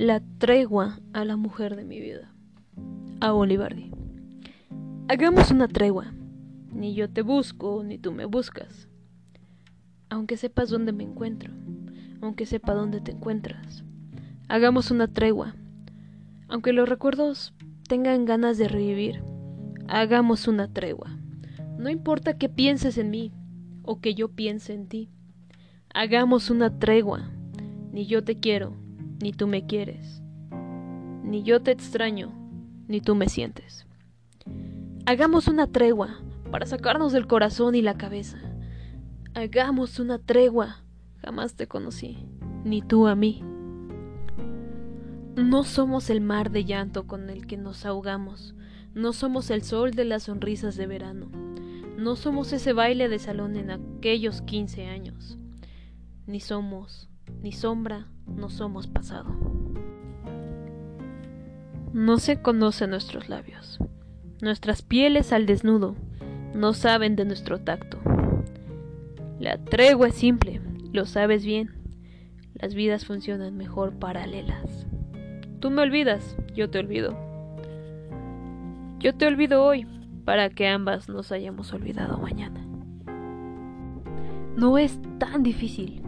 La 0.00 0.22
tregua 0.38 0.98
a 1.12 1.26
la 1.26 1.36
mujer 1.36 1.76
de 1.76 1.84
mi 1.84 2.00
vida. 2.00 2.32
A 3.20 3.34
Olivardi. 3.34 3.90
Hagamos 5.08 5.50
una 5.50 5.68
tregua. 5.68 6.14
Ni 6.72 6.94
yo 6.94 7.10
te 7.10 7.20
busco, 7.20 7.84
ni 7.84 7.98
tú 7.98 8.10
me 8.10 8.24
buscas. 8.24 8.88
Aunque 10.08 10.38
sepas 10.38 10.70
dónde 10.70 10.92
me 10.92 11.04
encuentro, 11.04 11.52
aunque 12.22 12.46
sepa 12.46 12.72
dónde 12.72 13.02
te 13.02 13.12
encuentras. 13.12 13.84
Hagamos 14.48 14.90
una 14.90 15.06
tregua. 15.06 15.54
Aunque 16.48 16.72
los 16.72 16.88
recuerdos 16.88 17.52
tengan 17.86 18.24
ganas 18.24 18.56
de 18.56 18.68
revivir, 18.68 19.22
hagamos 19.86 20.48
una 20.48 20.72
tregua. 20.72 21.14
No 21.76 21.90
importa 21.90 22.38
que 22.38 22.48
pienses 22.48 22.96
en 22.96 23.10
mí 23.10 23.34
o 23.82 24.00
que 24.00 24.14
yo 24.14 24.28
piense 24.28 24.72
en 24.72 24.88
ti. 24.88 25.10
Hagamos 25.92 26.48
una 26.48 26.78
tregua. 26.78 27.30
Ni 27.92 28.06
yo 28.06 28.24
te 28.24 28.40
quiero, 28.40 28.78
ni 29.20 29.32
tú 29.32 29.46
me 29.46 29.66
quieres. 29.66 30.22
Ni 31.22 31.42
yo 31.42 31.60
te 31.60 31.70
extraño, 31.70 32.32
ni 32.88 33.00
tú 33.00 33.14
me 33.14 33.28
sientes. 33.28 33.86
Hagamos 35.06 35.48
una 35.48 35.66
tregua 35.66 36.20
para 36.50 36.66
sacarnos 36.66 37.12
del 37.12 37.26
corazón 37.26 37.74
y 37.74 37.82
la 37.82 37.96
cabeza. 37.96 38.38
Hagamos 39.34 39.98
una 39.98 40.18
tregua. 40.18 40.82
Jamás 41.18 41.54
te 41.54 41.66
conocí, 41.66 42.18
ni 42.64 42.80
tú 42.80 43.06
a 43.06 43.14
mí. 43.14 43.42
No 45.36 45.64
somos 45.64 46.10
el 46.10 46.20
mar 46.20 46.50
de 46.50 46.64
llanto 46.64 47.06
con 47.06 47.28
el 47.28 47.46
que 47.46 47.56
nos 47.56 47.84
ahogamos. 47.84 48.54
No 48.94 49.12
somos 49.12 49.50
el 49.50 49.62
sol 49.62 49.92
de 49.92 50.04
las 50.04 50.24
sonrisas 50.24 50.76
de 50.76 50.86
verano. 50.86 51.30
No 51.96 52.16
somos 52.16 52.52
ese 52.54 52.72
baile 52.72 53.08
de 53.08 53.18
salón 53.18 53.56
en 53.56 53.70
aquellos 53.70 54.40
quince 54.42 54.86
años. 54.86 55.38
Ni 56.26 56.40
somos, 56.40 57.09
ni 57.42 57.52
sombra, 57.52 58.06
no 58.26 58.48
somos 58.48 58.86
pasado. 58.86 59.30
No 61.92 62.18
se 62.18 62.40
conocen 62.40 62.90
nuestros 62.90 63.28
labios. 63.28 63.78
Nuestras 64.40 64.82
pieles 64.82 65.32
al 65.32 65.46
desnudo 65.46 65.96
no 66.54 66.72
saben 66.72 67.16
de 67.16 67.24
nuestro 67.24 67.58
tacto. 67.58 67.98
La 69.38 69.58
tregua 69.58 70.08
es 70.08 70.14
simple, 70.14 70.60
lo 70.92 71.06
sabes 71.06 71.44
bien. 71.44 71.70
Las 72.54 72.74
vidas 72.74 73.06
funcionan 73.06 73.56
mejor 73.56 73.94
paralelas. 73.94 74.86
Tú 75.60 75.70
me 75.70 75.82
olvidas, 75.82 76.36
yo 76.54 76.70
te 76.70 76.78
olvido. 76.78 77.16
Yo 78.98 79.14
te 79.14 79.26
olvido 79.26 79.64
hoy 79.64 79.86
para 80.24 80.50
que 80.50 80.68
ambas 80.68 81.08
nos 81.08 81.32
hayamos 81.32 81.72
olvidado 81.72 82.18
mañana. 82.18 82.64
No 84.56 84.78
es 84.78 85.00
tan 85.18 85.42
difícil, 85.42 85.99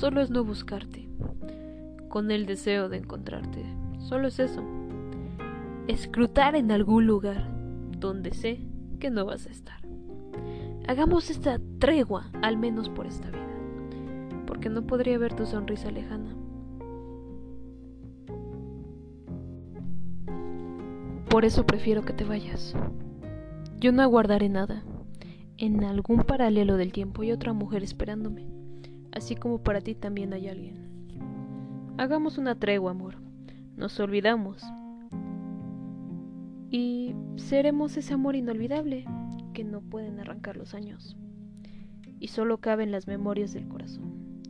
solo 0.00 0.22
es 0.22 0.30
no 0.30 0.44
buscarte, 0.44 1.06
con 2.08 2.30
el 2.30 2.46
deseo 2.46 2.88
de 2.88 2.96
encontrarte. 2.96 3.62
Solo 3.98 4.28
es 4.28 4.38
eso. 4.38 4.62
Escrutar 5.88 6.56
en 6.56 6.72
algún 6.72 7.06
lugar 7.06 7.46
donde 7.98 8.32
sé 8.32 8.60
que 8.98 9.10
no 9.10 9.26
vas 9.26 9.46
a 9.46 9.50
estar. 9.50 9.78
Hagamos 10.88 11.28
esta 11.28 11.60
tregua, 11.78 12.30
al 12.40 12.56
menos 12.56 12.88
por 12.88 13.06
esta 13.06 13.28
vida, 13.28 13.46
porque 14.46 14.70
no 14.70 14.86
podría 14.86 15.18
ver 15.18 15.34
tu 15.34 15.44
sonrisa 15.44 15.90
lejana. 15.90 16.34
Por 21.28 21.44
eso 21.44 21.66
prefiero 21.66 22.02
que 22.06 22.14
te 22.14 22.24
vayas. 22.24 22.74
Yo 23.78 23.92
no 23.92 24.00
aguardaré 24.00 24.48
nada. 24.48 24.82
En 25.58 25.84
algún 25.84 26.22
paralelo 26.22 26.78
del 26.78 26.90
tiempo 26.90 27.20
hay 27.20 27.32
otra 27.32 27.52
mujer 27.52 27.82
esperándome, 27.82 28.46
así 29.12 29.36
como 29.36 29.62
para 29.62 29.80
ti 29.80 29.94
también 29.94 30.32
hay 30.32 30.48
alguien. 30.48 30.90
Hagamos 31.98 32.38
una 32.38 32.54
tregua, 32.54 32.92
amor. 32.92 33.16
Nos 33.76 33.98
olvidamos, 34.00 34.62
y 36.70 37.14
seremos 37.36 37.96
ese 37.96 38.14
amor 38.14 38.36
inolvidable 38.36 39.04
que 39.52 39.64
no 39.64 39.80
pueden 39.80 40.20
arrancar 40.20 40.56
los 40.56 40.74
años 40.74 41.16
y 42.20 42.28
solo 42.28 42.58
caben 42.58 42.92
las 42.92 43.08
memorias 43.08 43.52
del 43.52 43.66
corazón. 43.66 44.42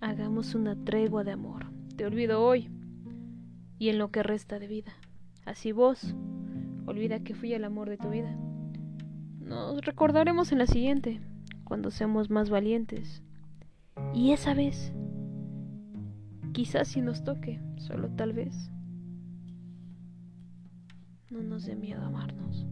Hagamos 0.00 0.54
una 0.54 0.76
tregua 0.76 1.24
de 1.24 1.32
amor. 1.32 1.66
Te 1.96 2.06
olvido 2.06 2.42
hoy 2.42 2.70
y 3.78 3.90
en 3.90 3.98
lo 3.98 4.10
que 4.10 4.22
resta 4.22 4.58
de 4.58 4.68
vida. 4.68 4.92
Así 5.44 5.72
vos, 5.72 6.14
olvida 6.86 7.20
que 7.20 7.34
fui 7.34 7.52
el 7.52 7.64
amor 7.64 7.90
de 7.90 7.98
tu 7.98 8.08
vida. 8.08 8.34
Nos 9.40 9.84
recordaremos 9.84 10.52
en 10.52 10.58
la 10.58 10.66
siguiente, 10.66 11.20
cuando 11.64 11.90
seamos 11.90 12.30
más 12.30 12.48
valientes. 12.48 13.22
Y 14.14 14.32
esa 14.32 14.54
vez, 14.54 14.92
quizás 16.52 16.88
si 16.88 17.00
nos 17.00 17.22
toque, 17.24 17.60
solo 17.76 18.10
tal 18.10 18.32
vez, 18.32 18.70
no 21.30 21.42
nos 21.42 21.64
dé 21.66 21.76
miedo 21.76 22.02
amarnos. 22.02 22.66